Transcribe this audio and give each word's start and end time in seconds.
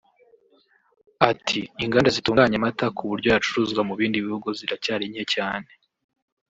Ati 1.29 1.59
“Inganda 1.83 2.09
zitunganya 2.15 2.55
amata 2.59 2.85
ku 2.97 3.03
buryo 3.09 3.27
yacuruzwa 3.33 3.81
mu 3.87 3.93
bindi 3.99 4.23
bihugu 4.25 4.47
ziracyari 4.57 5.05
nke 5.11 5.23
cyane 5.33 5.69